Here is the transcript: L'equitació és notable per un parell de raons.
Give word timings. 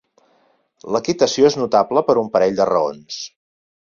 L'equitació 0.95 1.51
és 1.51 1.57
notable 1.59 2.03
per 2.09 2.17
un 2.21 2.33
parell 2.37 2.57
de 2.61 2.69
raons. 2.73 3.21